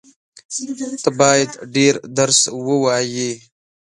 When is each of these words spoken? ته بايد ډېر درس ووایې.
ته 1.03 1.09
بايد 1.19 1.49
ډېر 1.75 1.95
درس 2.17 2.39
ووایې. 2.65 3.31